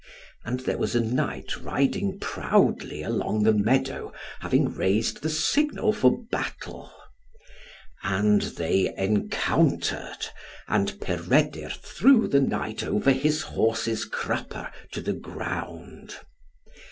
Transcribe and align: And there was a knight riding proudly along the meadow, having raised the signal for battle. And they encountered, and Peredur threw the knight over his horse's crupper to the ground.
And 0.43 0.61
there 0.61 0.79
was 0.79 0.95
a 0.95 0.99
knight 0.99 1.61
riding 1.61 2.17
proudly 2.17 3.03
along 3.03 3.43
the 3.43 3.53
meadow, 3.53 4.11
having 4.39 4.73
raised 4.73 5.21
the 5.21 5.29
signal 5.29 5.93
for 5.93 6.23
battle. 6.31 6.91
And 8.01 8.41
they 8.41 8.91
encountered, 8.97 10.25
and 10.67 10.99
Peredur 10.99 11.69
threw 11.69 12.27
the 12.27 12.41
knight 12.41 12.83
over 12.83 13.11
his 13.11 13.43
horse's 13.43 14.05
crupper 14.05 14.71
to 14.93 15.01
the 15.01 15.13
ground. 15.13 16.15